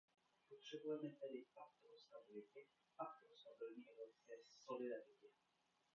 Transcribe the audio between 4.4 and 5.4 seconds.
solidaritě.